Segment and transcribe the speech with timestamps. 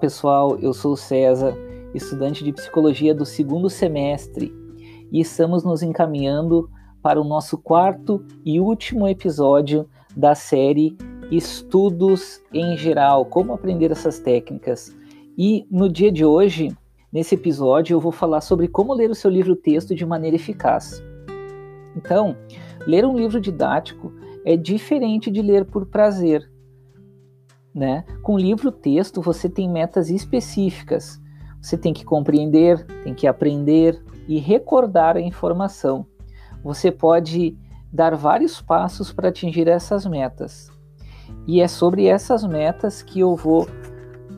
[0.00, 1.54] Pessoal, eu sou o César,
[1.94, 4.50] estudante de psicologia do segundo semestre,
[5.12, 6.70] e estamos nos encaminhando
[7.02, 10.96] para o nosso quarto e último episódio da série
[11.30, 14.96] Estudos em Geral, como aprender essas técnicas.
[15.36, 16.74] E no dia de hoje,
[17.12, 21.02] nesse episódio, eu vou falar sobre como ler o seu livro-texto de maneira eficaz.
[21.94, 22.34] Então,
[22.86, 24.14] ler um livro didático
[24.46, 26.50] é diferente de ler por prazer.
[27.74, 28.04] Né?
[28.22, 31.20] Com livro-texto, você tem metas específicas.
[31.60, 36.06] Você tem que compreender, tem que aprender e recordar a informação.
[36.64, 37.56] Você pode
[37.92, 40.70] dar vários passos para atingir essas metas.
[41.46, 43.68] E é sobre essas metas que eu vou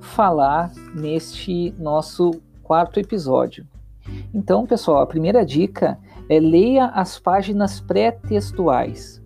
[0.00, 2.30] falar neste nosso
[2.62, 3.66] quarto episódio.
[4.32, 9.22] Então, pessoal, a primeira dica é leia as páginas pré-textuais.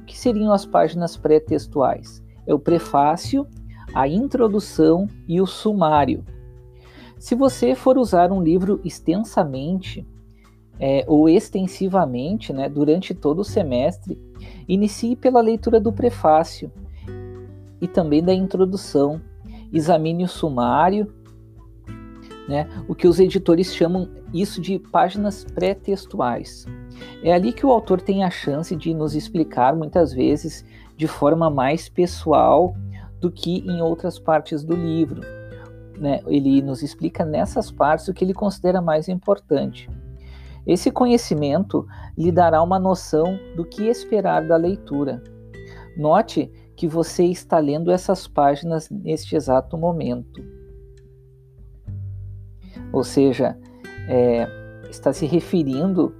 [0.00, 2.22] O que seriam as páginas pré-textuais?
[2.46, 3.46] É o prefácio,
[3.94, 6.24] a introdução e o sumário.
[7.18, 10.06] Se você for usar um livro extensamente
[10.78, 14.20] é, ou extensivamente né, durante todo o semestre,
[14.68, 16.70] inicie pela leitura do prefácio
[17.80, 19.20] e também da introdução.
[19.72, 21.12] Examine o sumário,
[22.48, 26.66] né, o que os editores chamam isso de páginas pré-textuais.
[27.22, 30.64] É ali que o autor tem a chance de nos explicar, muitas vezes,
[30.96, 32.74] de forma mais pessoal
[33.20, 35.20] do que em outras partes do livro.
[35.98, 36.20] Né?
[36.26, 39.88] Ele nos explica nessas partes o que ele considera mais importante.
[40.66, 41.86] Esse conhecimento
[42.18, 45.22] lhe dará uma noção do que esperar da leitura.
[45.96, 50.44] Note que você está lendo essas páginas neste exato momento.
[52.92, 53.56] Ou seja,
[54.08, 54.46] é,
[54.90, 56.14] está se referindo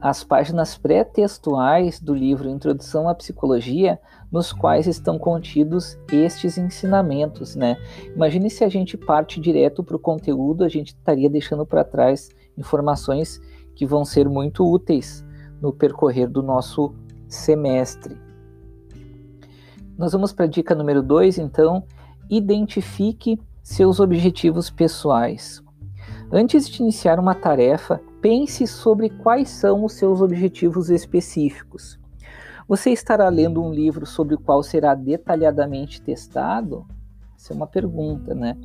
[0.00, 4.00] às páginas pré-textuais do livro Introdução à Psicologia,
[4.32, 7.76] nos quais estão contidos estes ensinamentos, né?
[8.14, 12.30] Imagine se a gente parte direto para o conteúdo, a gente estaria deixando para trás
[12.56, 13.40] informações
[13.74, 15.24] que vão ser muito úteis
[15.60, 16.94] no percorrer do nosso
[17.28, 18.16] semestre.
[19.98, 21.84] Nós vamos para a dica número 2, então,
[22.30, 25.62] identifique seus objetivos pessoais.
[26.32, 31.98] Antes de iniciar uma tarefa, pense sobre quais são os seus objetivos específicos.
[32.68, 36.86] Você estará lendo um livro sobre o qual será detalhadamente testado?
[37.36, 38.56] Essa é uma pergunta, né?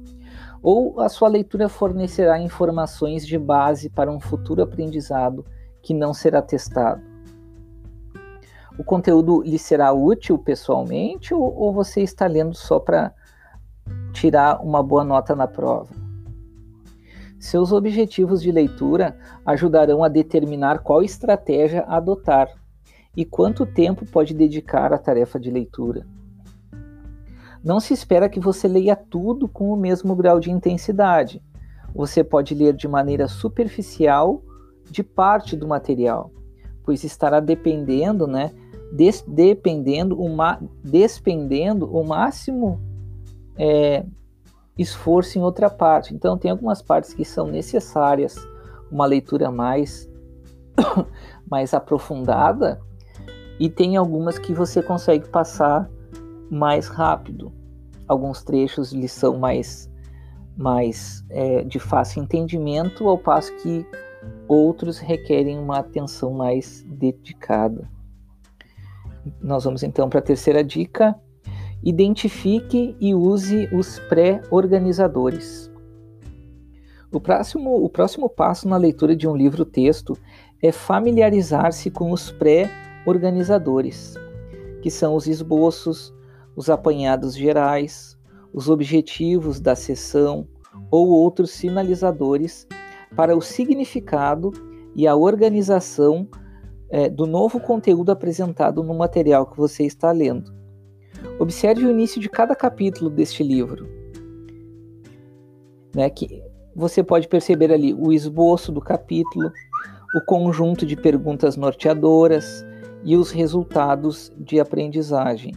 [0.61, 5.43] Ou a sua leitura fornecerá informações de base para um futuro aprendizado
[5.81, 7.01] que não será testado?
[8.77, 13.11] O conteúdo lhe será útil pessoalmente ou, ou você está lendo só para
[14.13, 16.04] tirar uma boa nota na prova?
[17.39, 22.49] Seus objetivos de leitura ajudarão a determinar qual estratégia adotar
[23.15, 26.05] e quanto tempo pode dedicar à tarefa de leitura.
[27.63, 31.41] Não se espera que você leia tudo com o mesmo grau de intensidade.
[31.93, 34.43] Você pode ler de maneira superficial
[34.89, 36.31] de parte do material,
[36.83, 38.51] pois estará dependendo, né,
[38.91, 42.79] des dependendo uma, despendendo o máximo
[43.57, 44.05] é,
[44.77, 46.13] esforço em outra parte.
[46.13, 48.35] Então, tem algumas partes que são necessárias
[48.91, 50.09] uma leitura mais,
[51.49, 52.79] mais aprofundada,
[53.59, 55.89] e tem algumas que você consegue passar
[56.49, 57.53] mais rápido.
[58.07, 59.89] Alguns trechos lhe são mais,
[60.57, 63.85] mais é, de fácil entendimento, ao passo que
[64.47, 67.89] outros requerem uma atenção mais dedicada.
[69.41, 71.15] Nós vamos então para a terceira dica,
[71.83, 75.71] Identifique e use os pré-organizadores.
[77.11, 80.17] O próximo, o próximo passo na leitura de um livro-texto
[80.61, 84.15] é familiarizar-se com os pré-organizadores,
[84.81, 86.13] que são os esboços,
[86.55, 88.17] os apanhados gerais,
[88.53, 90.47] os objetivos da sessão
[90.89, 92.67] ou outros sinalizadores
[93.15, 94.51] para o significado
[94.95, 96.27] e a organização
[96.89, 100.54] é, do novo conteúdo apresentado no material que você está lendo.
[101.39, 103.87] Observe o início de cada capítulo deste livro,
[105.93, 106.43] né, que
[106.75, 109.49] você pode perceber ali o esboço do capítulo,
[110.15, 112.65] o conjunto de perguntas norteadoras
[113.03, 115.53] e os resultados de aprendizagem.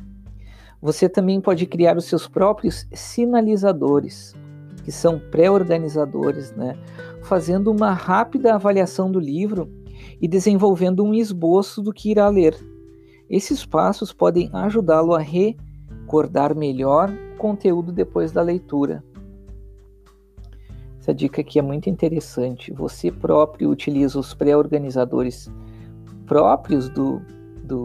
[0.81, 4.34] Você também pode criar os seus próprios sinalizadores,
[4.84, 6.78] que são pré-organizadores, né?
[7.22, 9.69] fazendo uma rápida avaliação do livro
[10.20, 12.56] e desenvolvendo um esboço do que irá ler.
[13.28, 15.56] Esses passos podem ajudá-lo a re
[16.08, 19.04] recordar melhor o conteúdo depois da leitura.
[20.98, 22.72] Essa dica aqui é muito interessante.
[22.72, 25.52] Você próprio utiliza os pré-organizadores
[26.25, 27.20] próprios do,
[27.62, 27.84] do,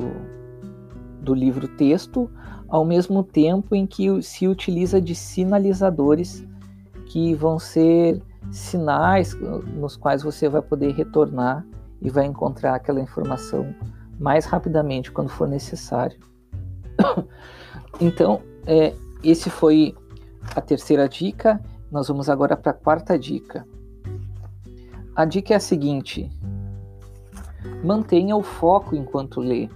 [1.21, 2.29] do livro-texto
[2.69, 6.45] ao mesmo tempo em que se utiliza de sinalizadores
[7.07, 9.33] que vão ser sinais
[9.75, 11.65] nos quais você vai poder retornar
[12.01, 13.75] e vai encontrar aquela informação
[14.19, 16.18] mais rapidamente quando for necessário.
[18.00, 18.94] então, é,
[19.24, 19.95] esse foi
[20.56, 21.62] a terceira dica.
[21.92, 23.65] Nós vamos agora para a quarta dica.
[25.15, 26.30] A dica é a seguinte:
[27.83, 29.69] mantenha o foco enquanto lê.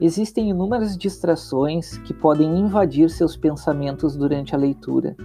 [0.00, 5.16] Existem inúmeras distrações que podem invadir seus pensamentos durante a leitura.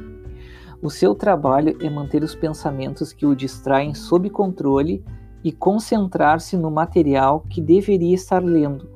[0.82, 5.04] O seu trabalho é manter os pensamentos que o distraem sob controle
[5.46, 8.90] e concentrar-se no material que deveria estar lendo.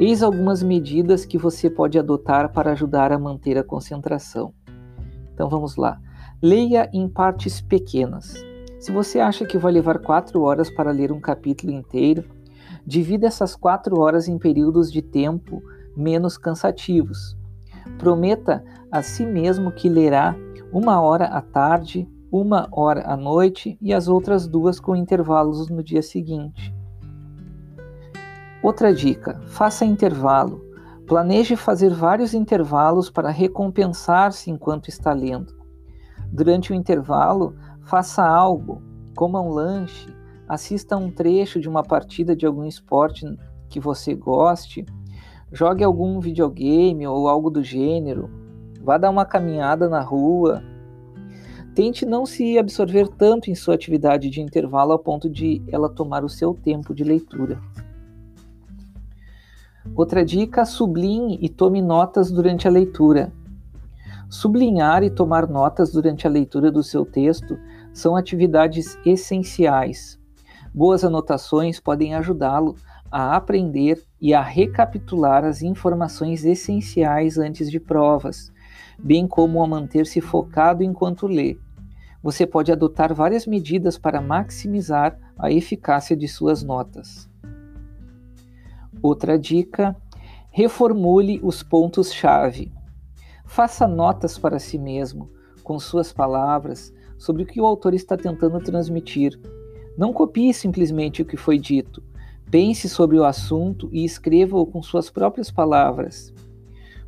[0.00, 4.52] Eis algumas medidas que você pode adotar para ajudar a manter a concentração.
[5.32, 6.00] Então vamos lá.
[6.42, 8.34] Leia em partes pequenas.
[8.80, 12.24] Se você acha que vai levar quatro horas para ler um capítulo inteiro,
[12.86, 15.60] Divida essas quatro horas em períodos de tempo
[15.96, 17.36] menos cansativos.
[17.98, 20.36] Prometa a si mesmo que lerá
[20.72, 25.82] uma hora à tarde, uma hora à noite e as outras duas com intervalos no
[25.82, 26.74] dia seguinte.
[28.62, 30.64] Outra dica: faça intervalo.
[31.06, 35.54] Planeje fazer vários intervalos para recompensar-se enquanto está lendo.
[36.32, 38.82] Durante o intervalo, faça algo,
[39.14, 40.12] coma um lanche,
[40.48, 43.24] assista um trecho de uma partida de algum esporte
[43.68, 44.84] que você goste,
[45.52, 48.28] jogue algum videogame ou algo do gênero,
[48.82, 50.62] vá dar uma caminhada na rua.
[51.76, 56.24] Tente não se absorver tanto em sua atividade de intervalo a ponto de ela tomar
[56.24, 57.60] o seu tempo de leitura.
[59.94, 63.30] Outra dica: sublinhe e tome notas durante a leitura.
[64.30, 67.58] Sublinhar e tomar notas durante a leitura do seu texto
[67.92, 70.18] são atividades essenciais
[70.76, 72.76] Boas anotações podem ajudá-lo
[73.10, 78.52] a aprender e a recapitular as informações essenciais antes de provas,
[78.98, 81.56] bem como a manter-se focado enquanto lê.
[82.26, 87.30] Você pode adotar várias medidas para maximizar a eficácia de suas notas.
[89.00, 89.94] Outra dica:
[90.50, 92.72] reformule os pontos-chave.
[93.44, 95.30] Faça notas para si mesmo,
[95.62, 99.40] com suas palavras, sobre o que o autor está tentando transmitir
[99.96, 102.02] não copie simplesmente o que foi dito.
[102.50, 106.34] Pense sobre o assunto e escreva-o com suas próprias palavras.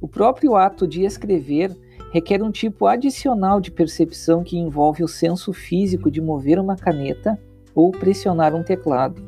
[0.00, 1.76] O próprio ato de escrever
[2.10, 7.38] requer um tipo adicional de percepção que envolve o senso físico de mover uma caneta
[7.74, 9.22] ou pressionar um teclado.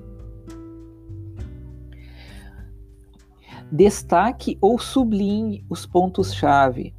[3.70, 6.92] Destaque ou sublinhe os pontos-chave.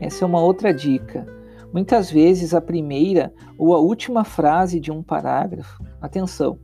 [0.00, 1.26] Essa é uma outra dica.
[1.72, 6.58] Muitas vezes a primeira ou a última frase de um parágrafo, atenção,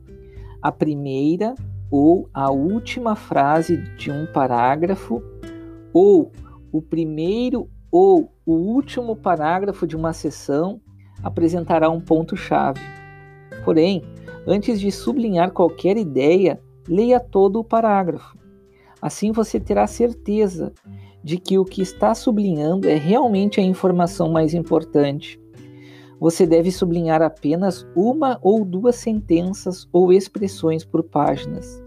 [0.61, 1.55] a primeira
[1.89, 5.23] ou a última frase de um parágrafo
[5.93, 6.31] ou
[6.71, 10.79] o primeiro ou o último parágrafo de uma sessão
[11.23, 12.79] apresentará um ponto-chave.
[13.65, 14.03] Porém,
[14.45, 18.37] antes de sublinhar qualquer ideia, leia todo o parágrafo.
[19.01, 20.71] Assim você terá certeza
[21.23, 25.41] de que o que está sublinhando é realmente a informação mais importante.
[26.19, 31.83] Você deve sublinhar apenas uma ou duas sentenças ou expressões por páginas.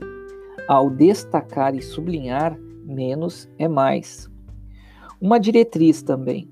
[0.66, 4.29] Ao destacar e sublinhar, menos é mais.
[5.20, 6.48] Uma diretriz também.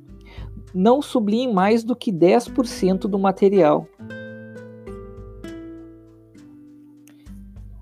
[0.74, 3.88] Não sublinhe mais do que 10% do material.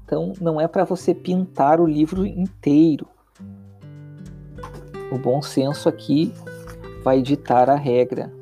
[0.04, 3.08] Então, não é para você pintar o livro inteiro.
[5.10, 6.32] O bom senso aqui
[7.02, 8.32] vai ditar a regra.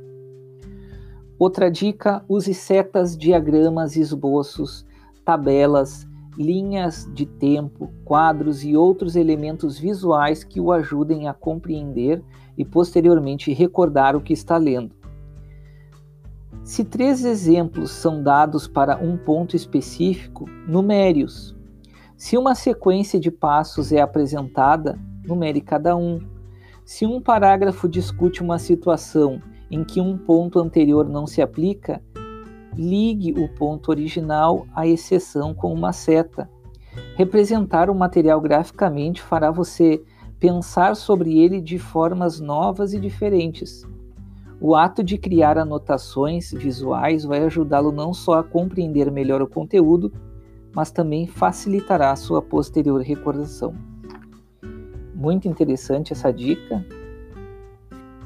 [1.39, 4.87] Outra dica: use setas, diagramas, esboços,
[5.25, 12.23] tabelas, linhas de tempo, quadros e outros elementos visuais que o ajudem a compreender
[12.57, 14.95] e posteriormente recordar o que está lendo.
[16.62, 21.55] Se três exemplos são dados para um ponto específico, numere-os.
[22.17, 26.21] Se uma sequência de passos é apresentada, numere cada um.
[26.85, 32.00] Se um parágrafo discute uma situação em que um ponto anterior não se aplica,
[32.76, 36.49] ligue o ponto original à exceção com uma seta.
[37.16, 40.02] Representar o material graficamente fará você
[40.38, 43.87] pensar sobre ele de formas novas e diferentes.
[44.61, 50.12] O ato de criar anotações visuais vai ajudá-lo não só a compreender melhor o conteúdo,
[50.75, 53.75] mas também facilitará sua posterior recordação
[55.25, 56.85] muito interessante essa dica.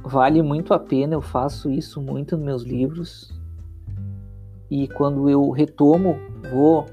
[0.02, 3.37] Vale muito a pena, eu faço isso muito nos meus livros.
[4.70, 6.16] E quando eu retomo,
[6.50, 6.84] vou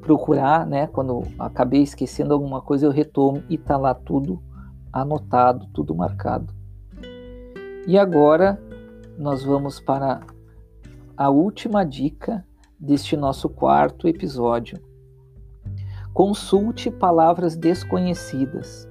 [0.00, 0.86] procurar, né?
[0.86, 4.42] Quando acabei esquecendo alguma coisa, eu retomo e tá lá tudo
[4.92, 6.52] anotado, tudo marcado.
[7.86, 8.62] E agora
[9.18, 10.20] nós vamos para
[11.16, 12.44] a última dica
[12.78, 14.78] deste nosso quarto episódio.
[16.12, 18.88] Consulte palavras desconhecidas.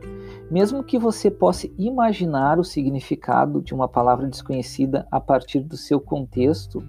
[0.51, 5.99] Mesmo que você possa imaginar o significado de uma palavra desconhecida a partir do seu
[5.99, 6.83] contexto,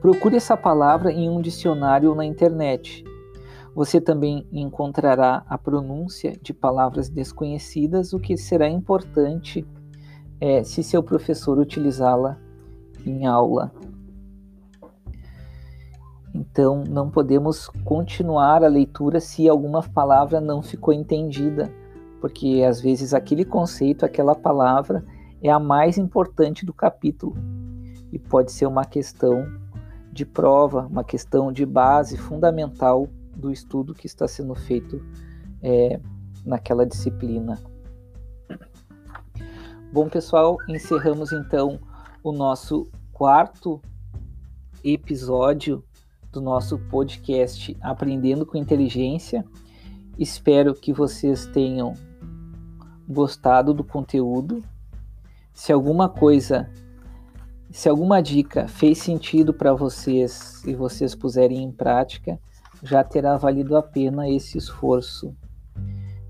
[0.00, 3.04] procure essa palavra em um dicionário ou na internet.
[3.74, 9.66] Você também encontrará a pronúncia de palavras desconhecidas, o que será importante
[10.40, 12.38] é, se seu professor utilizá-la
[13.04, 13.72] em aula.
[16.34, 21.72] Então, não podemos continuar a leitura se alguma palavra não ficou entendida,
[22.20, 25.04] porque às vezes aquele conceito, aquela palavra
[25.42, 27.36] é a mais importante do capítulo
[28.12, 29.46] e pode ser uma questão
[30.14, 35.04] de prova, uma questão de base fundamental do estudo que está sendo feito
[35.60, 36.00] é,
[36.46, 37.60] naquela disciplina.
[39.92, 41.80] Bom, pessoal, encerramos então
[42.22, 43.82] o nosso quarto
[44.84, 45.84] episódio
[46.30, 49.44] do nosso podcast Aprendendo com Inteligência.
[50.16, 51.94] Espero que vocês tenham
[53.08, 54.62] gostado do conteúdo.
[55.52, 56.70] Se alguma coisa,
[57.74, 62.38] se alguma dica fez sentido para vocês e vocês puserem em prática,
[62.80, 65.34] já terá valido a pena esse esforço.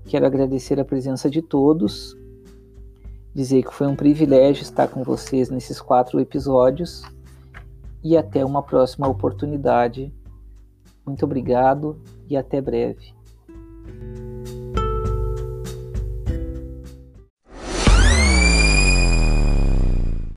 [0.05, 2.17] Quero agradecer a presença de todos,
[3.31, 7.03] dizer que foi um privilégio estar com vocês nesses quatro episódios
[8.03, 10.11] e até uma próxima oportunidade.
[11.05, 13.13] Muito obrigado e até breve.